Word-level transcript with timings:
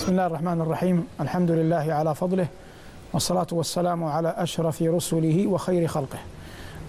بسم 0.00 0.12
الله 0.12 0.26
الرحمن 0.26 0.60
الرحيم. 0.60 1.06
الحمد 1.20 1.50
لله 1.50 1.86
على 1.94 2.14
فضله 2.14 2.46
والصلاة 3.12 3.46
والسلام 3.52 4.04
على 4.04 4.28
أشرف 4.28 4.82
رسله 4.82 5.46
وخير 5.46 5.86
خلقه. 5.86 6.18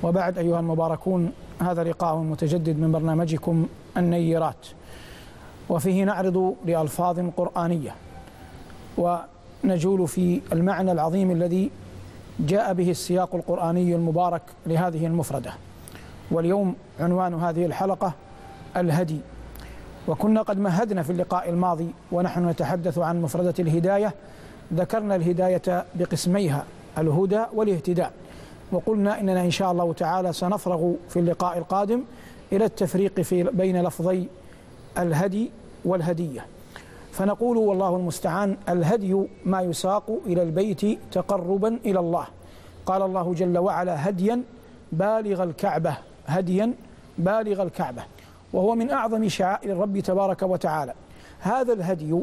وبعد 0.03 0.37
أيها 0.37 0.59
المباركون 0.59 1.31
هذا 1.61 1.83
لقاء 1.83 2.17
متجدد 2.17 2.79
من 2.79 2.91
برنامجكم 2.91 3.67
النيرات. 3.97 4.67
وفيه 5.69 6.03
نعرض 6.03 6.55
لألفاظ 6.65 7.19
قرآنية. 7.37 7.95
ونجول 8.97 10.07
في 10.07 10.41
المعنى 10.53 10.91
العظيم 10.91 11.31
الذي 11.31 11.71
جاء 12.39 12.73
به 12.73 12.91
السياق 12.91 13.35
القرآني 13.35 13.95
المبارك 13.95 14.41
لهذه 14.65 15.05
المفردة. 15.05 15.53
واليوم 16.31 16.75
عنوان 16.99 17.33
هذه 17.33 17.65
الحلقة 17.65 18.13
الهدي. 18.77 19.19
وكنا 20.07 20.41
قد 20.41 20.59
مهدنا 20.59 21.03
في 21.03 21.09
اللقاء 21.09 21.49
الماضي 21.49 21.91
ونحن 22.11 22.49
نتحدث 22.49 22.97
عن 22.97 23.21
مفردة 23.21 23.53
الهداية. 23.59 24.13
ذكرنا 24.73 25.15
الهداية 25.15 25.85
بقسميها 25.95 26.65
الهدى 26.97 27.43
والاهتداء. 27.53 28.11
وقلنا 28.71 29.19
إننا 29.19 29.41
إن 29.41 29.51
شاء 29.51 29.71
الله 29.71 29.93
تعالى 29.93 30.33
سنفرغ 30.33 30.91
في 31.09 31.19
اللقاء 31.19 31.57
القادم 31.57 32.03
إلى 32.51 32.65
التفريق 32.65 33.21
في 33.21 33.43
بين 33.43 33.81
لفظي 33.81 34.27
الهدي 34.97 35.51
والهدية. 35.85 36.45
فنقول 37.11 37.57
والله 37.57 37.95
المستعان 37.95 38.57
الهدي 38.69 39.27
ما 39.45 39.61
يساق 39.61 40.19
إلى 40.25 40.43
البيت 40.43 40.99
تقربا 41.11 41.79
إلى 41.85 41.99
الله. 41.99 42.27
قال 42.85 43.01
الله 43.01 43.33
جل 43.33 43.57
وعلا 43.57 44.09
هديا 44.09 44.41
بالغ 44.91 45.43
الكعبة 45.43 45.97
هديا 46.27 46.73
بالغ 47.17 47.63
الكعبة. 47.63 48.03
وهو 48.53 48.75
من 48.75 48.91
أعظم 48.91 49.29
شعائر 49.29 49.71
الرب 49.71 49.99
تبارك 49.99 50.41
وتعالى. 50.41 50.93
هذا 51.39 51.73
الهدي 51.73 52.15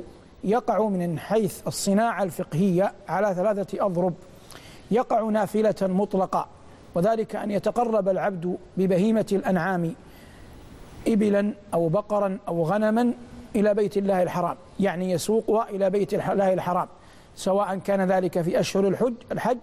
يقع 0.45 0.89
من 0.89 1.19
حيث 1.19 1.67
الصناعة 1.67 2.23
الفقهية 2.23 2.93
على 3.09 3.35
ثلاثة 3.35 3.87
أضرب. 3.87 4.15
يقع 4.91 5.23
نافلة 5.23 5.75
مطلقة 5.83 6.47
وذلك 6.95 7.37
أن 7.37 7.51
يتقرب 7.51 8.09
العبد 8.09 8.59
ببهيمة 8.77 9.27
الأنعام 9.33 9.95
ابلا 11.09 11.53
أو 11.75 11.89
بقرا 11.89 12.39
أو 12.49 12.63
غنما 12.63 13.13
إلى 13.57 13.75
بيت 13.75 13.97
الله 13.97 14.23
الحرام. 14.23 14.57
يعني 14.81 15.11
يسوقها 15.11 15.71
إلى 15.71 15.91
بيت 15.91 16.15
الله 16.15 16.53
الحرام 16.53 16.89
سواء 17.37 17.79
كان 17.79 18.13
ذلك 18.13 18.43
في 18.43 18.61
أشهر 18.61 18.89
الحج 18.89 19.15
الحج 19.33 19.59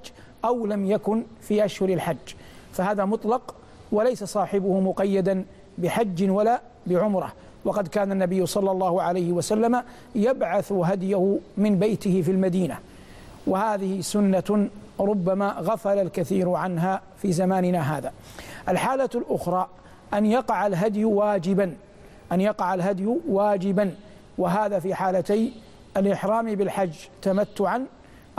أو 0.45 0.66
لم 0.66 0.91
يكن 0.91 1.23
في 1.41 1.66
أشهر 1.66 1.89
الحج. 1.89 2.33
فهذا 2.73 3.05
مطلق 3.05 3.55
وليس 3.91 4.23
صاحبه 4.23 4.80
مقيدا 4.80 5.45
بحج 5.77 6.29
ولا 6.29 6.61
بعمرة. 6.87 7.33
وقد 7.65 7.87
كان 7.87 8.11
النبي 8.11 8.45
صلى 8.45 8.71
الله 8.71 9.01
عليه 9.01 9.31
وسلم 9.31 9.83
يبعث 10.15 10.71
هديه 10.71 11.39
من 11.57 11.79
بيته 11.79 12.21
في 12.21 12.31
المدينة. 12.31 12.79
وهذه 13.47 14.01
سنة 14.01 14.69
ربما 14.99 15.49
غفل 15.51 15.97
الكثير 15.97 16.49
عنها 16.49 17.01
في 17.21 17.31
زماننا 17.31 17.97
هذا. 17.97 18.13
الحالة 18.69 19.09
الأخرى 19.15 19.67
أن 20.13 20.25
يقع 20.25 20.67
الهدي 20.67 21.05
واجبا. 21.05 21.75
أن 22.31 22.41
يقع 22.41 22.73
الهدي 22.73 23.15
واجبا. 23.29 23.95
وهذا 24.37 24.79
في 24.79 24.93
حالتي 24.93 25.53
الإحرام 25.97 26.55
بالحج 26.55 26.93
تمتعا 27.21 27.85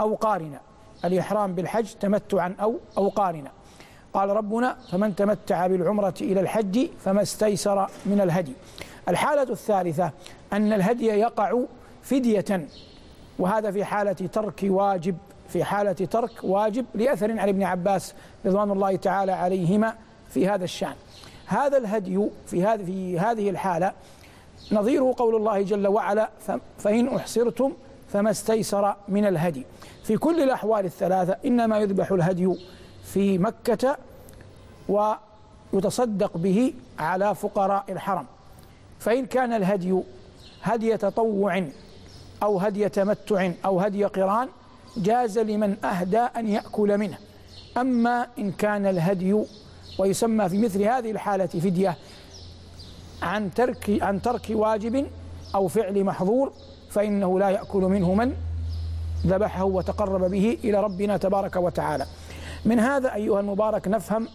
أو 0.01 0.15
قارنا 0.15 0.59
الإحرام 1.05 1.53
بالحج 1.53 1.93
تمتعا 1.99 2.55
أو 2.61 2.75
أو 2.97 3.09
قارنا 3.09 3.51
قال 4.13 4.29
ربنا 4.29 4.77
فمن 4.91 5.15
تمتع 5.15 5.67
بالعمرة 5.67 6.13
إلى 6.21 6.39
الحج 6.39 6.87
فما 7.05 7.21
استيسر 7.21 7.89
من 8.05 8.21
الهدي. 8.21 8.53
الحالة 9.09 9.51
الثالثة 9.51 10.11
أن 10.53 10.73
الهدي 10.73 11.05
يقع 11.05 11.59
فدية 12.03 12.67
وهذا 13.39 13.71
في 13.71 13.85
حالة 13.85 14.13
ترك 14.13 14.59
واجب 14.63 15.17
في 15.49 15.63
حالة 15.63 15.91
ترك 15.91 16.31
واجب 16.43 16.85
لأثر 16.95 17.39
عن 17.39 17.49
ابن 17.49 17.63
عباس 17.63 18.13
رضوان 18.45 18.71
الله 18.71 18.95
تعالى 18.95 19.31
عليهما 19.31 19.93
في 20.29 20.47
هذا 20.47 20.63
الشأن. 20.63 20.95
هذا 21.45 21.77
الهدي 21.77 22.27
في 22.47 22.63
هذه 22.63 22.85
في 22.85 23.19
هذه 23.19 23.49
الحالة 23.49 23.91
نظيره 24.71 25.13
قول 25.17 25.35
الله 25.35 25.61
جل 25.61 25.87
وعلا 25.87 26.29
فإن 26.77 27.15
أحصرتم 27.15 27.73
فما 28.13 28.31
استيسر 28.31 28.95
من 29.07 29.25
الهدي. 29.25 29.65
في 30.03 30.17
كل 30.17 30.43
الأحوال 30.43 30.85
الثلاثة 30.85 31.37
إنما 31.45 31.79
يذبح 31.79 32.11
الهدي 32.11 32.55
في 33.13 33.37
مكة 33.37 33.97
ويتصدق 34.89 36.37
به 36.37 36.73
على 36.99 37.35
فقراء 37.35 37.85
الحرم. 37.89 38.25
فإن 38.99 39.25
كان 39.25 39.53
الهدي 39.53 39.99
هدي 40.63 40.97
تطوع 40.97 41.63
أو 42.43 42.59
هدي 42.59 42.89
تمتع 42.89 43.51
أو 43.65 43.79
هدي 43.79 44.05
قران 44.05 44.47
جاز 44.97 45.39
لمن 45.39 45.85
أهدى 45.85 46.19
أن 46.19 46.47
يأكل 46.47 46.97
منه. 46.97 47.17
أما 47.77 48.27
إن 48.39 48.51
كان 48.51 48.85
الهدي 48.85 49.43
ويسمى 49.99 50.49
في 50.49 50.57
مثل 50.57 50.81
هذه 50.81 51.11
الحالة 51.11 51.45
فدية 51.45 51.97
عن 53.21 53.53
ترك 53.53 53.97
عن 54.01 54.21
ترك 54.21 54.47
واجب 54.49 55.07
أو 55.55 55.67
فعل 55.67 56.03
محظور 56.03 56.51
فإنه 56.89 57.39
لا 57.39 57.49
يأكل 57.49 57.81
منه 57.81 58.13
من 58.13 58.33
ذبحه 59.25 59.63
وتقرب 59.63 60.31
به 60.31 60.57
إلى 60.63 60.83
ربنا 60.83 61.17
تبارك 61.17 61.55
وتعالى. 61.55 62.05
من 62.65 62.79
هذا 62.79 63.13
أيها 63.15 63.39
المبارك 63.39 63.87
نفهم 63.87 64.27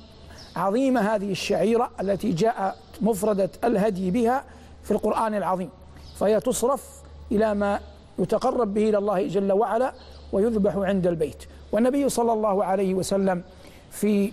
عظيم 0.57 0.99
هذه 0.99 1.31
الشعيرة 1.31 1.91
التي 2.01 2.33
جاء 2.33 2.77
مفردة 3.01 3.51
الهدي 3.65 4.11
بها 4.11 4.45
في 4.83 4.91
القرآن 4.91 5.35
العظيم 5.35 5.71
فهي 6.17 6.41
تصرف 6.41 7.03
إلى 7.33 7.55
ما 7.55 7.81
يتقرب 8.19 8.75
به 8.75 8.89
إلى 8.89 8.99
الله 8.99 9.27
جل 9.27 9.53
وعلا 9.53 9.93
ويذبح 10.33 10.77
عند 10.77 11.07
البيت. 11.07 11.45
والنبي 11.73 12.09
صلى 12.09 12.33
الله 12.33 12.65
عليه 12.65 12.95
وسلم 12.95 13.43
في 13.91 14.33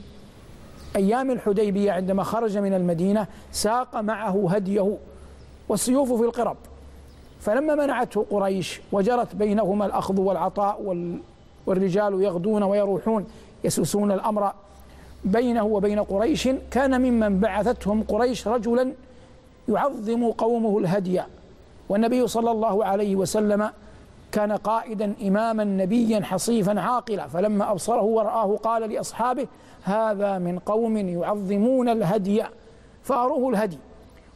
أيام 0.95 1.31
الحديبية 1.31 1.91
عندما 1.91 2.23
خرج 2.23 2.57
من 2.57 2.73
المدينة 2.73 3.27
ساق 3.51 3.95
معه 3.95 4.47
هديه 4.49 4.97
والسيوف 5.69 6.13
في 6.13 6.23
القرب. 6.23 6.57
فلما 7.39 7.75
منعته 7.75 8.25
قريش 8.29 8.81
وجرت 8.91 9.35
بينهما 9.35 9.85
الأخذ 9.85 10.19
والعطاء 10.19 10.95
والرجال 11.67 12.21
يغدون 12.21 12.63
ويروحون 12.63 13.25
يسوسون 13.63 14.11
الأمر 14.11 14.53
بينه 15.25 15.63
وبين 15.63 15.99
قريش. 15.99 16.49
كان 16.71 17.01
ممن 17.01 17.39
بعثتهم 17.39 18.03
قريش 18.03 18.47
رجلا 18.47 18.93
يعظم 19.69 20.31
قومه 20.31 20.79
الهدي. 20.79 21.21
والنبي 21.89 22.27
صلى 22.27 22.51
الله 22.51 22.85
عليه 22.85 23.15
وسلم 23.15 23.71
كان 24.31 24.51
قائدا 24.51 25.13
اماما 25.21 25.63
نبيا 25.63 26.21
حصيفا 26.21 26.79
عاقلا. 26.79 27.27
فلما 27.27 27.71
أبصره 27.71 28.03
ورآه 28.03 28.57
قال 28.63 28.89
لأصحابه 28.89 29.47
هذا 29.83 30.37
من 30.37 30.59
قوم 30.59 30.97
يعظمون 30.97 31.89
الهدي. 31.89 32.43
فأروه 33.03 33.49
الهدي. 33.49 33.77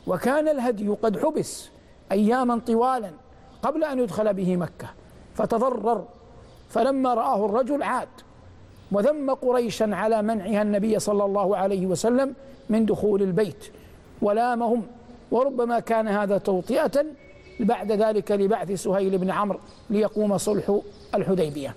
وكان 0.07 0.47
الهدي 0.47 0.87
قد 0.87 1.19
حبس 1.19 1.69
اياما 2.11 2.61
طوالا 2.67 3.11
قبل 3.61 3.83
أن 3.83 3.99
يدخل 3.99 4.33
به 4.33 4.57
مكة. 4.57 4.87
فتضرر. 5.35 6.05
فلما 6.69 7.13
رآه 7.13 7.45
الرجل 7.45 7.83
عاد. 7.83 8.07
وذم 8.93 9.33
قريشا 9.33 9.95
على 9.95 10.21
منعها 10.21 10.61
النبي 10.61 10.99
صلى 10.99 11.25
الله 11.25 11.57
عليه 11.57 11.85
وسلم 11.85 12.33
من 12.69 12.85
دخول 12.85 13.21
البيت. 13.21 13.65
ولامهم 14.21 14.81
وربما 15.31 15.79
كان 15.79 16.07
هذا 16.07 16.37
توطئة 16.37 17.05
بعد 17.59 17.91
ذلك 17.91 18.31
لبعث 18.31 18.71
سهيل 18.71 19.17
بن 19.17 19.31
عمرو 19.31 19.59
ليقوم 19.89 20.37
صلح 20.37 20.79
الحديبية. 21.15 21.75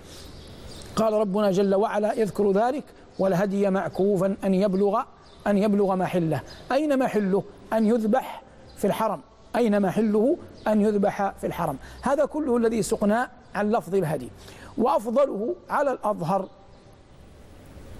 قال 0.95 1.13
ربنا 1.13 1.51
جل 1.51 1.75
وعلا 1.75 2.13
يذكر 2.13 2.51
ذلك 2.51 2.83
والهدي 3.19 3.69
معكوفا 3.69 4.35
أن 4.43 4.53
يبلغ 4.53 5.01
أن 5.47 5.57
يبلغ 5.57 5.95
محله. 5.95 6.41
أين 6.71 6.99
محله؟ 6.99 7.43
أن 7.73 7.85
يذبح 7.85 8.43
في 8.77 8.87
الحرم. 8.87 9.19
أين 9.55 9.81
محله؟ 9.81 10.37
أن 10.67 10.81
يذبح 10.81 11.31
في 11.31 11.47
الحرم. 11.47 11.77
هذا 12.01 12.25
كله 12.25 12.57
الذي 12.57 12.81
سقنا 12.81 13.29
عن 13.55 13.71
لفظ 13.71 13.95
الهدي. 13.95 14.29
وأفضله 14.77 15.55
على 15.69 15.91
الأظهر 15.91 16.47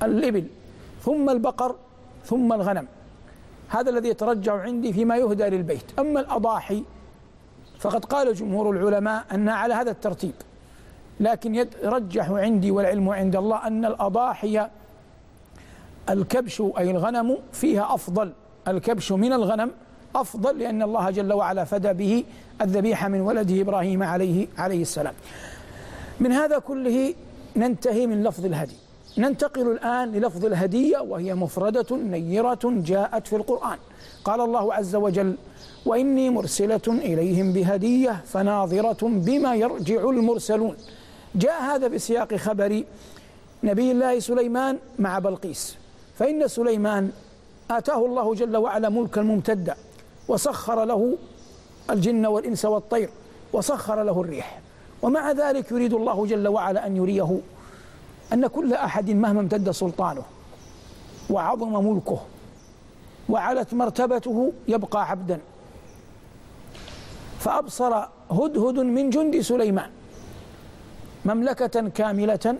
الإبل 0.03 0.47
ثم 1.01 1.29
البقر 1.29 1.75
ثم 2.25 2.53
الغنم. 2.53 2.88
هذا 3.69 3.89
الذي 3.89 4.09
يترجع 4.09 4.61
عندي 4.61 4.94
فيما 4.94 5.17
يهدى 5.17 5.44
للبيت 5.44 5.99
أما 5.99 6.19
الأضاحي 6.19 6.83
فقد 7.79 8.05
قال 8.05 8.33
جمهور 8.33 8.71
العلماء 8.71 9.25
أنها 9.33 9.53
على 9.53 9.73
هذا 9.73 9.91
الترتيب. 9.91 10.33
لكن 11.19 11.55
يرجح 11.55 12.29
عندي 12.29 12.71
والعلم 12.71 13.09
عند 13.09 13.35
الله 13.35 13.67
أن 13.67 13.85
الأضاحي 13.85 14.67
الكبش 16.09 16.61
أي 16.61 16.91
الغنم 16.91 17.38
فيها 17.51 17.94
أفضل. 17.94 18.33
الكبش 18.67 19.11
من 19.11 19.33
الغنم 19.33 19.71
أفضل 20.15 20.59
لأن 20.59 20.81
الله 20.81 21.09
جل 21.09 21.33
وعلا 21.33 21.63
فدى 21.63 21.94
به 21.94 22.23
الذبيحة 22.61 23.07
من 23.07 23.21
ولده 23.21 23.61
إبراهيم 23.61 24.03
عليه 24.03 24.47
عليه 24.57 24.81
السلام. 24.81 25.13
من 26.19 26.31
هذا 26.31 26.59
كله 26.59 27.13
ننتهي 27.55 28.07
من 28.07 28.23
لفظ 28.23 28.45
الهدي. 28.45 28.75
ننتقل 29.17 29.71
الآن 29.71 30.11
للفظ 30.11 30.45
الهدية 30.45 30.97
وهي 30.97 31.35
مفردة 31.35 31.95
نيرة 31.95 32.59
جاءت 32.63 33.27
في 33.27 33.35
القرآن. 33.35 33.77
قال 34.23 34.41
الله 34.41 34.73
عز 34.73 34.95
وجل 34.95 35.35
وإني 35.85 36.29
مرسلة 36.29 36.81
إليهم 36.87 37.53
بهدية 37.53 38.23
فناظرة 38.25 38.97
بما 39.01 39.55
يرجع 39.55 40.09
المرسلون. 40.09 40.75
جاء 41.35 41.61
هذا 41.61 41.87
بسياق 41.87 42.35
خبر 42.35 42.83
نبي 43.63 43.91
الله 43.91 44.19
سليمان 44.19 44.77
مع 44.99 45.19
بلقيس. 45.19 45.77
فإن 46.15 46.47
سليمان 46.47 47.11
آتاه 47.71 48.05
الله 48.05 48.33
جل 48.33 48.57
وعلا 48.57 48.89
ملكا 48.89 49.21
ممتدا 49.21 49.75
وسخر 50.27 50.85
له 50.85 51.17
الجن 51.89 52.25
والإنس 52.25 52.65
والطير 52.65 53.09
وسخر 53.53 54.03
له 54.03 54.21
الريح. 54.21 54.59
ومع 55.01 55.31
ذلك 55.31 55.71
يريد 55.71 55.93
الله 55.93 56.25
جل 56.25 56.47
وعلا 56.47 56.87
أن 56.87 56.97
يريه. 56.97 57.39
أن 58.33 58.47
كل 58.47 58.74
أحد 58.74 59.09
مهما 59.09 59.39
امتد 59.39 59.71
سلطانه 59.71 60.24
وعظم 61.29 61.89
ملكه 61.89 62.19
وعلت 63.29 63.74
مرتبته 63.74 64.53
يبقى 64.68 65.09
عبدا. 65.09 65.39
فأبصر 67.39 67.94
هدهد 68.31 68.79
من 68.79 69.09
جند 69.09 69.39
سليمان. 69.39 69.89
مملكة 71.25 71.89
كاملة 71.89 72.56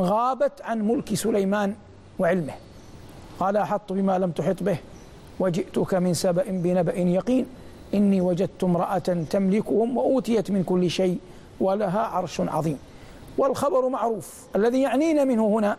غابت 0.00 0.62
عن 0.62 0.88
ملك 0.88 1.14
سليمان 1.14 1.74
وعلمه. 2.18 2.54
قال 3.40 3.56
أحط 3.56 3.92
بما 3.92 4.18
لم 4.18 4.30
تحط 4.30 4.62
به 4.62 4.78
وجئتك 5.40 5.94
من 5.94 6.14
سبأ 6.14 6.44
بنبأ 6.48 6.98
يقين. 6.98 7.46
إني 7.94 8.20
وجدت 8.20 8.64
امرأة 8.64 9.08
تملكهم 9.30 9.96
وأوتيت 9.96 10.50
من 10.50 10.62
كل 10.64 10.90
شيء 10.90 11.18
ولها 11.60 12.00
عرش 12.00 12.40
عظيم. 12.40 12.78
والخبر 13.38 13.88
معروف. 13.88 14.44
الذي 14.56 14.80
يعنينا 14.80 15.24
منه 15.24 15.46
هنا 15.46 15.76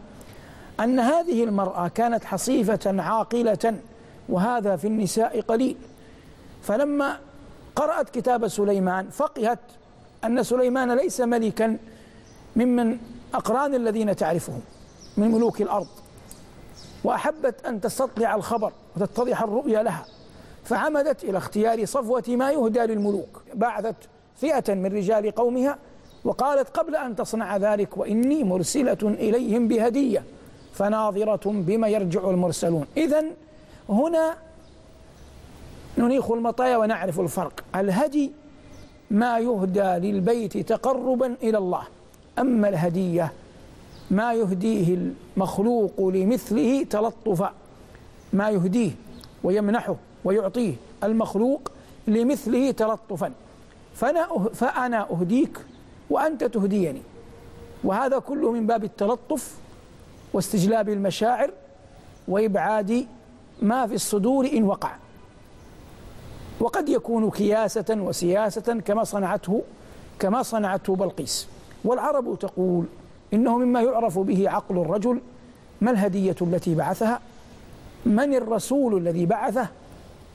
أن 0.80 1.00
هذه 1.00 1.44
المرأة 1.44 1.88
كانت 1.88 2.26
حصيفة 2.26 3.02
عاقلة 3.02 3.76
وهذا 4.30 4.76
في 4.76 4.88
النساء 4.88 5.42
قليل. 5.42 5.78
فلما 6.64 7.20
قرأت 7.76 8.10
كتاب 8.10 8.48
سليمان 8.48 9.10
فقهت 9.10 9.60
أن 10.24 10.44
سليمان 10.44 10.92
ليس 10.92 11.22
ملكا 11.22 11.78
ممن 12.56 12.98
أقران 13.34 13.76
الذين 13.76 14.16
تعرفهم 14.16 14.62
من 15.18 15.32
ملوك 15.32 15.62
الأرض. 15.62 15.88
وأحبت 17.04 17.66
أن 17.66 17.82
تستطلع 17.82 18.36
الخبر 18.36 18.72
وتتضح 18.96 19.42
الرؤيا 19.42 19.84
لها. 19.84 20.06
فعمدت 20.64 21.24
إلى 21.24 21.38
اختيار 21.38 21.86
صفوة 21.86 22.24
ما 22.28 22.52
يهدى 22.52 22.80
للملوك. 22.80 23.42
بعثت 23.54 23.96
فئة 24.42 24.74
من 24.74 24.86
رجال 24.86 25.32
قومها 25.32 25.78
وقالت 26.24 26.70
قبل 26.78 26.96
أن 26.96 27.16
تصنع 27.16 27.58
ذلك 27.58 27.98
وإني 27.98 28.44
مرسلة 28.44 28.98
إليهم 29.04 29.68
بهدية 29.68 30.24
فناظرة 30.74 31.42
بما 31.46 31.88
يرجع 31.88 32.30
المرسلون. 32.30 32.86
إذا 32.98 33.26
هنا 33.90 34.36
ننيخ 35.98 36.32
المطايا 36.32 36.78
ونعرف 36.78 37.20
الفرق. 37.20 37.64
الهدي 37.76 38.32
ما 39.12 39.40
يهدى 39.40 40.12
للبيت 40.12 40.58
تقربا 40.58 41.36
إلى 41.44 41.58
الله 41.58 41.84
أما 42.40 42.70
الهدية 42.70 43.34
ما 44.12 44.34
يهديه 44.34 45.12
المخلوق 45.38 46.02
لمثله 46.02 46.84
تلطفا 46.84 47.54
ما 48.34 48.50
يهديه 48.50 48.92
ويمنحه 49.44 49.96
ويعطيه 50.26 50.74
المخلوق 51.04 51.72
لمثله 52.08 52.72
تلطفا. 52.72 53.32
فأنا 53.96 54.28
فأنا 54.54 55.12
أهديك 55.12 55.60
وأنت 56.10 56.44
تهديني. 56.44 57.02
وهذا 57.84 58.20
كله 58.20 58.52
من 58.52 58.68
باب 58.68 58.84
التلطف 58.84 59.56
واستجلاب 60.34 60.90
المشاعر 60.90 61.52
وإبعاد 62.28 63.08
ما 63.62 63.88
في 63.88 63.96
الصدور 63.96 64.46
إن 64.46 64.64
وقع. 64.64 64.96
وقد 66.60 66.90
يكون 66.90 67.30
كياسة 67.30 67.86
وسياسة 67.90 68.80
كما 68.80 69.04
صنعته 69.04 69.62
كما 70.20 70.44
صنعته 70.44 70.96
بلقيس. 70.96 71.48
والعرب 71.86 72.40
تقول 72.40 72.86
إنه 73.34 73.58
مما 73.58 73.82
يعرف 73.82 74.20
به 74.20 74.50
عقل 74.50 74.78
الرجل 74.78 75.22
ما 75.82 75.92
الهدية 75.92 76.36
التي 76.42 76.76
بعثها؟ 76.76 77.20
من 78.06 78.34
الرسول 78.34 78.98
الذي 78.98 79.26
بعثه؟ 79.26 79.68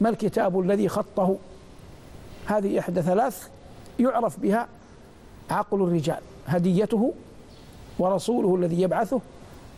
ما 0.00 0.08
الكتاب 0.08 0.60
الذي 0.60 0.88
خطه؟ 0.88 1.36
هذه 2.46 2.78
إحدى 2.78 3.02
ثلاث 3.02 3.48
يعرف 3.98 4.40
بها 4.40 4.68
عقل 5.52 5.82
الرجال 5.82 6.20
هديته 6.46 7.12
ورسوله 7.98 8.54
الذي 8.56 8.82
يبعثه 8.82 9.20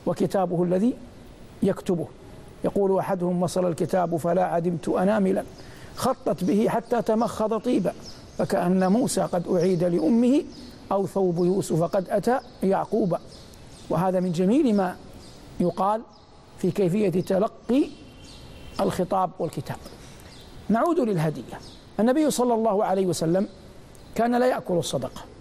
وكتابه 0.06 0.62
الذي 0.62 0.94
يكتبه. 1.62 2.06
يقول 2.64 2.98
أحدهم 2.98 3.42
وصل 3.42 3.68
الكتاب 3.68 4.16
فلا 4.16 4.44
عدمت 4.44 4.88
أناملا 4.88 5.44
خطت 5.96 6.44
به 6.44 6.68
حتى 6.68 7.02
تمخض 7.02 7.60
طيبا 7.60 7.92
فكأن 8.38 8.92
موسى 8.92 9.20
قد 9.20 9.48
أعيد 9.48 9.84
لأمه 9.84 10.42
أو 10.92 11.06
ثوب 11.06 11.44
يوسف 11.44 11.82
قد 11.82 12.10
أتى 12.10 12.40
يعقوب. 12.62 13.16
وهذا 13.90 14.20
من 14.20 14.32
جميل 14.32 14.76
ما 14.76 14.96
يقال 15.60 16.00
في 16.58 16.70
كيفية 16.70 17.20
تلقي 17.20 17.84
الخطاب 18.80 19.30
والكتاب. 19.38 19.76
نعود 20.68 21.00
للهدية. 21.00 21.58
النبي 22.00 22.30
صلى 22.30 22.54
الله 22.54 22.84
عليه 22.84 23.06
وسلم 23.06 23.48
كان 24.14 24.36
لا 24.36 24.46
يأكل 24.46 24.74
الصدقة. 24.74 25.33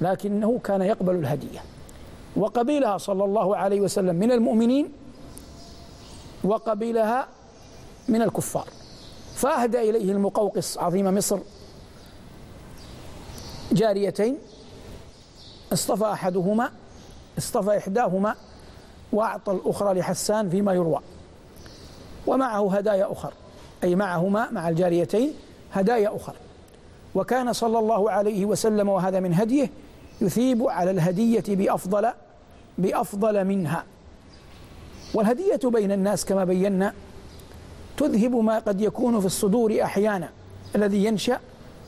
لكنه 0.00 0.60
كان 0.64 0.82
يقبل 0.82 1.14
الهدية. 1.14 1.60
وقبلها 2.36 2.98
صلى 2.98 3.24
الله 3.24 3.56
عليه 3.56 3.80
وسلم 3.80 4.16
من 4.16 4.32
المؤمنين 4.32 4.92
وقبلها 6.44 7.28
من 8.08 8.22
الكفار. 8.22 8.68
فأهدى 9.34 9.90
إليه 9.90 10.12
المقوقس 10.12 10.78
عظيم 10.78 11.14
مصر 11.14 11.38
جاريتين. 13.72 14.38
اصطفى 15.72 16.04
أحدهما 16.04 16.70
اصطفى 17.38 17.78
إحداهما 17.78 18.34
وأعطى 19.12 19.52
الأخرى 19.52 20.00
لحسان 20.00 20.50
فيما 20.50 20.72
يروى. 20.72 21.00
ومعه 22.26 22.76
هدايا 22.76 23.12
أخر 23.12 23.32
أي 23.84 23.94
معهما 23.94 24.50
مع 24.50 24.68
الجاريتين 24.68 25.32
هدايا 25.72 26.16
أخر. 26.16 26.34
وكان 27.14 27.52
صلى 27.52 27.78
الله 27.78 28.10
عليه 28.10 28.44
وسلم 28.44 28.88
وهذا 28.88 29.20
من 29.20 29.34
هديه 29.34 29.70
يثيب 30.20 30.68
على 30.68 30.90
الهدية 30.90 31.44
بأفضل 31.48 32.08
بأفضل 32.78 33.44
منها. 33.44 33.84
والهدية 35.14 35.60
بين 35.64 35.92
الناس 35.92 36.24
كما 36.24 36.44
بينا 36.44 36.94
تذهب 37.96 38.34
ما 38.34 38.58
قد 38.58 38.80
يكون 38.80 39.20
في 39.20 39.26
الصدور 39.26 39.82
أحيانا 39.82 40.28
الذي 40.76 41.04
ينشأ 41.04 41.40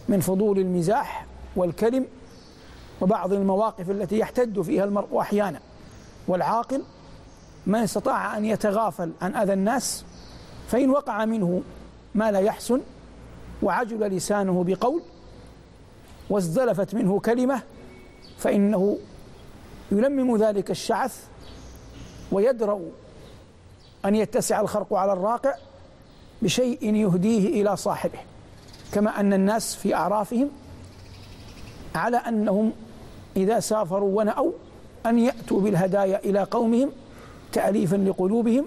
من 0.08 0.20
فضول 0.20 0.58
المزاح 0.58 1.26
والكلم 1.56 2.06
وبعض 3.00 3.32
المواقف 3.32 3.90
التي 3.90 4.18
يحتد 4.18 4.60
فيها 4.62 4.84
المرء 4.84 5.20
أحيانا. 5.20 5.60
والعاقل 6.28 6.82
من 7.66 7.78
استطاع 7.78 8.36
أن 8.36 8.44
يتغافل 8.44 9.12
عن 9.22 9.34
أذى 9.34 9.52
الناس 9.52 10.04
فإن 10.68 10.90
وقع 10.90 11.24
منه 11.24 11.62
ما 12.14 12.32
لا 12.32 12.38
يحسن 12.38 12.80
وعجل 13.62 14.00
لسانه 14.00 14.64
بقول 14.64 15.02
وازدلفت 16.30 16.94
منه 16.94 17.20
كلمة 17.20 17.62
فإنه 18.40 18.98
يلمم 19.92 20.36
ذلك 20.36 20.70
الشعث 20.70 21.24
ويدرأ 22.32 22.80
أن 24.04 24.14
يتسع 24.14 24.60
الخرق 24.60 24.94
على 24.94 25.12
الراقع 25.12 25.54
بشيء 26.42 26.94
يهديه 26.94 27.62
إلى 27.62 27.76
صاحبه 27.76 28.18
كما 28.92 29.20
أن 29.20 29.32
الناس 29.32 29.74
في 29.74 29.94
أعرافهم 29.94 30.50
على 31.94 32.16
أنهم 32.16 32.72
إذا 33.36 33.60
سافروا 33.60 34.18
ونأوا 34.18 34.52
أن 35.06 35.18
يأتوا 35.18 35.60
بالهدايا 35.60 36.18
إلى 36.24 36.42
قومهم 36.42 36.90
تأليفا 37.52 37.96
لقلوبهم 37.96 38.66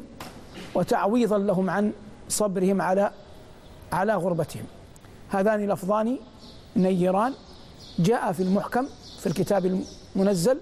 وتعويضا 0.75 1.37
لهم 1.37 1.69
عن 1.69 1.91
صبرهم 2.29 2.81
على 2.81 3.11
على 3.91 4.15
غربتهم. 4.15 4.65
هذان 5.29 5.69
لفظان 5.69 6.17
نيران 6.75 7.33
جاء 7.99 8.31
في 8.31 8.43
المحكم 8.43 8.87
في 9.23 9.29
الكتاب 9.29 9.85
المنزل 10.15 10.57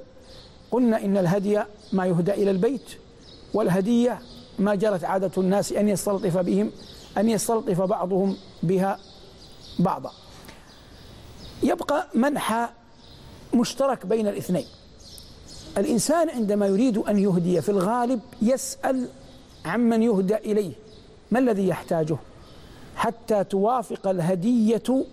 قلنا 0.71 1.05
إن 1.05 1.17
الهدي 1.17 1.63
ما 1.93 2.05
يهدى 2.05 2.33
إلى 2.33 2.51
البيت 2.51 2.81
والهدية 3.53 4.19
ما 4.59 4.75
جرت 4.75 5.03
عادة 5.03 5.31
الناس 5.37 5.71
أن 5.71 5.89
يستلطف 5.89 6.37
بهم 6.37 6.71
أن 7.17 7.29
يستلطف 7.29 7.81
بعضهم 7.81 8.37
بها 8.63 8.99
بعضا. 9.79 10.11
يبقى 11.63 12.07
منحى 12.13 12.67
مشترك 13.53 14.05
بين 14.05 14.27
الاثنين. 14.27 14.65
الإنسان 15.77 16.29
عندما 16.29 16.67
يريد 16.67 16.97
أن 16.97 17.19
يهدي 17.19 17.61
في 17.61 17.69
الغالب 17.69 18.19
يسأل 18.41 19.07
عمن 19.65 20.03
يهدى 20.03 20.35
إليه. 20.35 20.73
ما 21.31 21.39
الذي 21.39 21.67
يحتاجه؟ 21.67 22.17
حتى 22.95 23.43
توافق 23.43 24.07
الهدية 24.07 25.05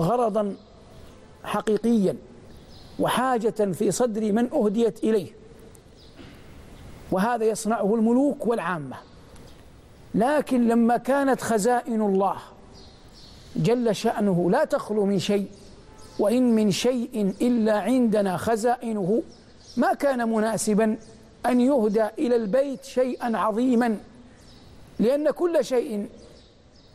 غرضا 0.00 0.56
حقيقيا 1.44 2.16
وحاجة 2.98 3.72
في 3.72 3.90
صدر 3.90 4.32
من 4.32 4.52
أهديت 4.52 5.04
إليه. 5.04 5.28
وهذا 7.12 7.44
يصنعه 7.44 7.94
الملوك 7.94 8.46
والعامة. 8.46 8.96
لكن 10.14 10.68
لما 10.68 10.96
كانت 10.96 11.40
خزائن 11.40 12.02
الله 12.02 12.36
جل 13.56 13.94
شأنه 13.96 14.50
لا 14.50 14.64
تخلو 14.64 15.04
من 15.06 15.18
شيء 15.18 15.46
وإن 16.18 16.54
من 16.54 16.70
شيء 16.70 17.34
إلا 17.42 17.80
عندنا 17.80 18.36
خزائنه 18.36 19.22
ما 19.76 19.94
كان 19.94 20.28
مناسبا 20.28 20.96
أن 21.46 21.60
يهدى 21.60 22.04
إلى 22.18 22.36
البيت 22.36 22.84
شيئا 22.84 23.36
عظيما. 23.38 23.96
لأن 24.98 25.30
كل 25.30 25.64
شيء 25.64 26.08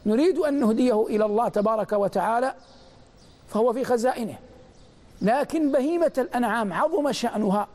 نريد 0.06 0.38
أن 0.38 0.60
نهديه 0.60 1.08
إلى 1.08 1.26
الله 1.26 1.48
تبارك 1.48 1.92
وتعالى 1.92 2.54
فهو 3.50 3.74
في 3.74 3.84
خزائنه. 3.84 4.36
لكن 5.22 5.72
بهيمة 5.72 6.12
الأنعام 6.18 6.74
عظم 6.74 7.12
شأنها 7.12 7.68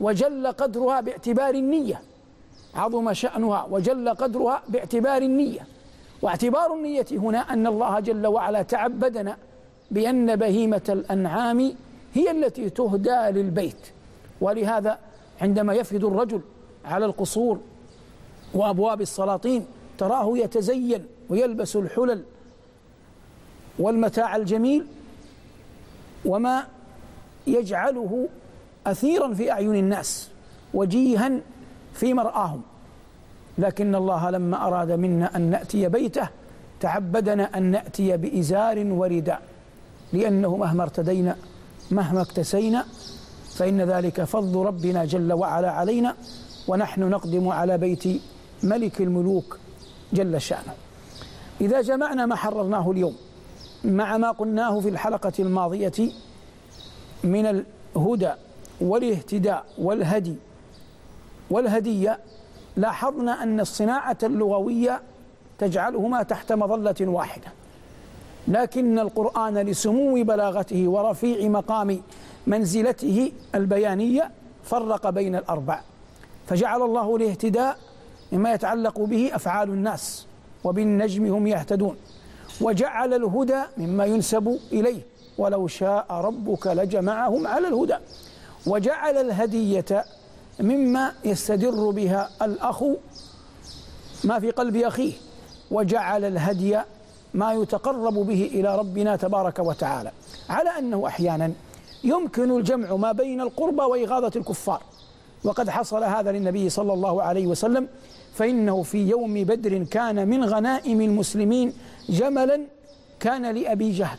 وجل 0.00 0.46
قدرها 0.46 1.00
باعتبار 1.00 1.54
النية. 1.54 2.00
عظم 2.74 3.12
شأنها 3.12 3.66
وجل 3.70 4.08
قدرها 4.08 4.62
باعتبار 4.68 5.22
النية. 5.22 5.66
واعتبار 6.22 6.74
النية 6.74 7.06
هنا 7.12 7.38
أن 7.38 7.66
الله 7.66 8.00
جل 8.00 8.26
وعلا 8.26 8.62
تعبدنا 8.62 9.36
بأن 9.90 10.36
بهيمة 10.36 10.82
الأنعام 10.88 11.72
هي 12.14 12.30
التي 12.30 12.70
تهدى 12.70 13.40
للبيت. 13.40 13.86
ولهذا 14.40 14.98
عندما 15.40 15.74
يفد 15.74 16.04
الرجل 16.04 16.40
على 16.84 17.06
القصور 17.06 17.60
وأبواب 18.54 19.00
السلاطين 19.00 19.66
تراه 19.98 20.38
يتزين 20.38 21.06
ويلبس 21.30 21.76
الحلل 21.76 22.22
والمتاع 23.78 24.36
الجميل 24.36 24.86
وما 26.26 26.64
يجعله 27.46 28.28
أثيرا 28.86 29.34
في 29.34 29.52
أعين 29.52 29.74
الناس 29.74 30.28
وجيها 30.74 31.30
في 31.94 32.14
مرآهم. 32.14 32.62
لكن 33.58 33.94
الله 33.94 34.30
لما 34.30 34.66
أراد 34.66 34.92
منا 34.92 35.36
أن 35.36 35.42
نأتي 35.42 35.88
بيته 35.88 36.28
تعبدنا 36.80 37.58
أن 37.58 37.62
نأتي 37.62 38.16
بإزار 38.16 38.84
ورداء 38.86 39.42
لأنه 40.12 40.56
مهما 40.56 40.82
ارتدينا 40.82 41.36
مهما 41.90 42.22
اكتسينا 42.22 42.84
فإن 43.54 43.80
ذلك 43.80 44.24
فضل 44.24 44.66
ربنا 44.66 45.04
جل 45.04 45.32
وعلا 45.32 45.70
علينا 45.70 46.16
ونحن 46.68 47.00
نقدم 47.00 47.48
على 47.48 47.78
بيت 47.78 48.04
ملك 48.62 49.00
الملوك 49.00 49.58
جل 50.12 50.40
شأنه. 50.40 50.74
إذا 51.60 51.80
جمعنا 51.80 52.26
ما 52.26 52.36
حررناه 52.36 52.90
اليوم 52.90 53.16
مع 53.84 54.16
ما 54.16 54.30
قلناه 54.30 54.80
في 54.80 54.88
الحلقة 54.88 55.32
الماضية 55.38 56.10
من 57.24 57.64
الهدى 57.96 58.32
والاهتداء 58.80 59.64
والهدي 59.78 60.34
والهدية 61.50 62.18
لاحظنا 62.76 63.42
أن 63.42 63.60
الصناعة 63.60 64.18
اللغوية 64.22 65.02
تجعلهما 65.58 66.22
تحت 66.22 66.52
مظلة 66.52 66.94
واحدة. 67.00 67.46
لكن 68.48 68.98
القرآن 68.98 69.58
لسمو 69.58 70.22
بلاغته 70.22 70.88
ورفيع 70.88 71.48
مقام 71.48 72.00
منزلته 72.46 73.32
البيانية 73.54 74.30
فرق 74.64 75.10
بين 75.10 75.36
الأربع. 75.36 75.80
فجعل 76.46 76.82
الله 76.82 77.16
الاهتداء 77.16 77.78
مما 78.32 78.52
يتعلق 78.52 79.00
به 79.00 79.30
أفعال 79.34 79.68
الناس 79.68 80.26
وبالنجم 80.64 81.26
هم 81.26 81.46
يهتدون. 81.46 81.96
وجعل 82.60 83.14
الهدى 83.14 83.62
مما 83.76 84.04
ينسب 84.04 84.58
إليه. 84.72 85.00
ولو 85.38 85.66
شاء 85.66 86.06
ربك 86.10 86.66
لجمعهم 86.66 87.46
على 87.46 87.68
الهدى. 87.68 87.96
وجعل 88.66 89.16
الهدية 89.16 90.04
مما 90.60 91.12
يستدر 91.24 91.90
بها 91.90 92.30
الأخ 92.42 92.84
ما 94.24 94.40
في 94.40 94.50
قلب 94.50 94.76
أخيه. 94.76 95.12
وجعل 95.70 96.24
الهدي 96.24 96.80
ما 97.34 97.52
يتقرب 97.52 98.14
به 98.14 98.50
إلى 98.54 98.78
ربنا 98.78 99.16
تبارك 99.16 99.58
وتعالى. 99.58 100.12
على 100.48 100.70
أنه 100.78 101.06
أحيانا 101.06 101.52
يمكن 102.04 102.56
الجمع 102.56 102.96
ما 102.96 103.12
بين 103.12 103.40
القربى 103.40 103.82
وإغاظة 103.82 104.32
الكفار. 104.36 104.82
وقد 105.44 105.70
حصل 105.70 106.04
هذا 106.04 106.32
للنبي 106.32 106.70
صلى 106.70 106.92
الله 106.92 107.22
عليه 107.22 107.46
وسلم 107.46 107.88
فإنه 108.34 108.82
في 108.82 109.08
يوم 109.08 109.34
بدر 109.34 109.84
كان 109.84 110.28
من 110.28 110.44
غنائم 110.44 111.00
المسلمين 111.00 111.72
جملا 112.08 112.60
كان 113.20 113.54
لأبي 113.54 113.90
جهل. 113.92 114.18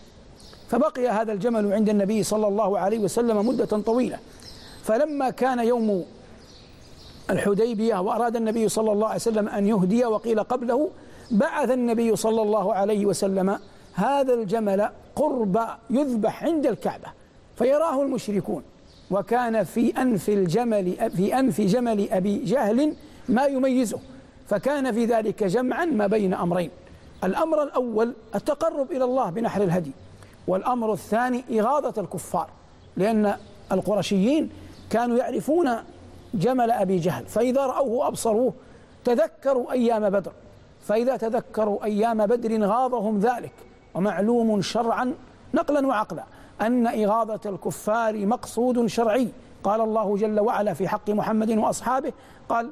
فبقي 0.70 1.08
هذا 1.08 1.34
الجمل 1.34 1.74
عند 1.74 1.90
النبي 1.90 2.24
صلى 2.24 2.48
الله 2.48 2.80
عليه 2.80 3.00
وسلم 3.00 3.48
مدة 3.48 3.66
طويلة. 3.66 4.20
فلما 4.84 5.30
كان 5.30 5.60
يوم 5.60 6.06
الحديبية 7.30 8.02
وأراد 8.02 8.36
النبي 8.36 8.70
صلى 8.70 8.92
الله 8.92 9.08
عليه 9.08 9.16
وسلم 9.16 9.48
أن 9.48 9.68
يهدي 9.68 10.06
وقيل 10.06 10.44
قبله 10.44 10.90
بعث 11.32 11.72
النبي 11.72 12.16
صلى 12.16 12.42
الله 12.42 12.74
عليه 12.74 13.06
وسلم 13.06 13.60
هذا 13.94 14.34
الجمل 14.34 14.90
قرب 15.16 15.60
يذبح 15.90 16.44
عند 16.44 16.66
الكعبة 16.66 17.08
فيراه 17.56 18.02
المشركون. 18.02 18.64
وكان 19.12 19.64
في 19.64 20.02
أنف 20.02 20.30
الجمل 20.30 21.12
في 21.12 21.40
أنف 21.40 21.62
جمل 21.62 22.10
أبي 22.12 22.38
جهل 22.38 22.96
ما 23.30 23.46
يميزه 23.46 24.00
فكان 24.48 24.92
في 24.92 25.06
ذلك 25.06 25.44
جمعا 25.44 25.86
ما 25.86 26.08
بين 26.08 26.34
أمرين. 26.34 26.72
الأمر 27.24 27.64
الأول 27.64 28.14
التقرب 28.36 28.92
إلى 28.92 29.04
الله 29.04 29.30
بنحر 29.30 29.64
الهدي 29.64 29.92
والأمر 30.48 30.94
الثاني 30.94 31.44
إغاظة 31.60 32.02
الكفار 32.02 32.50
لأن 32.98 33.36
القرشيين 33.72 34.50
كانوا 34.90 35.18
يعرفون 35.18 35.70
جمل 36.34 36.72
أبي 36.72 36.98
جهل 36.98 37.26
فإذا 37.26 37.66
رأوه 37.66 38.08
أبصروه 38.08 38.54
تذكروا 39.06 39.72
أيام 39.72 40.10
بدر 40.10 40.32
فإذا 40.82 41.18
تذكروا 41.18 41.84
أيام 41.84 42.26
بدر 42.26 42.66
غاضهم 42.66 43.20
ذلك 43.20 43.54
ومعلوم 43.94 44.62
شرعا 44.62 45.14
نقلا 45.54 45.88
وعقلا. 45.88 46.24
أن 46.62 46.88
إغاظة 46.88 47.40
الكفار 47.46 48.26
مقصود 48.26 48.86
شرعي. 48.86 49.28
قال 49.64 49.82
الله 49.82 50.18
جل 50.18 50.40
وعلا 50.40 50.74
في 50.74 50.88
حق 50.88 51.10
محمد 51.10 51.52
وأصحابه 51.52 52.12
قال 52.50 52.72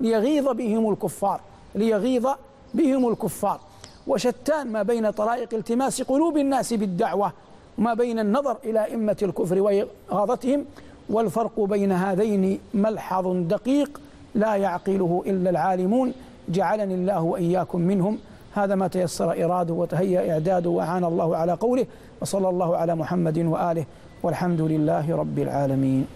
ليغيظ 0.00 0.48
بهم 0.48 0.90
الكفار 0.90 1.40
ليغيظ 1.74 2.28
بهم 2.74 3.08
الكفار. 3.08 3.60
وشتان 4.06 4.72
ما 4.72 4.82
بين 4.82 5.10
طرائق 5.10 5.54
التماس 5.54 6.02
قلوب 6.02 6.36
الناس 6.38 6.72
بالدعوة 6.72 7.32
وما 7.78 7.94
بين 7.94 8.18
النظر 8.18 8.56
إلى 8.64 8.84
أئمة 8.84 9.16
الكفر 9.22 9.60
وإغاظتهم 9.60 10.64
والفرق 11.10 11.60
بين 11.60 11.92
هذين 11.92 12.60
ملحظ 12.74 13.26
دقيق 13.28 14.00
لا 14.34 14.54
يعقله 14.54 15.22
إلا 15.26 15.50
العالمون. 15.50 16.12
جعلني 16.48 16.94
الله 16.94 17.22
وإياكم 17.22 17.80
منهم. 17.80 18.18
هذا 18.54 18.74
ما 18.74 18.88
تيسر 18.88 19.44
إراده 19.44 19.74
وتهيأ 19.74 20.32
إعداده 20.32 20.70
وأعان 20.70 21.04
الله 21.04 21.36
على 21.36 21.52
قوله 21.52 21.86
وصلى 22.20 22.48
الله 22.48 22.76
على 22.76 22.94
محمد 22.94 23.38
وآله 23.38 23.84
والحمد 24.22 24.60
لله 24.60 25.16
رب 25.16 25.38
العالمين. 25.38 26.06